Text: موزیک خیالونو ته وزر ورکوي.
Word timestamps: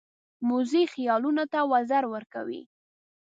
موزیک 0.49 0.87
خیالونو 0.95 1.43
ته 1.51 1.59
وزر 1.71 2.03
ورکوي. 2.13 2.61